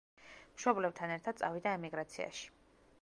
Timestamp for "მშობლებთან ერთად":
0.53-1.39